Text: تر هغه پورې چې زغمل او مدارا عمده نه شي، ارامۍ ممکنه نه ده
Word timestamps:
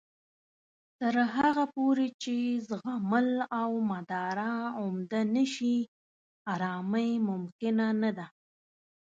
تر 0.99 1.15
هغه 1.35 1.65
پورې 1.75 2.07
چې 2.23 2.35
زغمل 2.67 3.29
او 3.61 3.69
مدارا 3.91 4.53
عمده 4.81 5.21
نه 5.35 5.45
شي، 5.53 5.77
ارامۍ 6.53 7.09
ممکنه 7.29 7.87
نه 8.01 8.11
ده 8.17 8.25